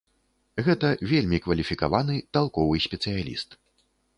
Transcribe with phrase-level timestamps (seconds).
[0.67, 3.49] Гэта вельмі кваліфікаваны, талковы спецыяліст.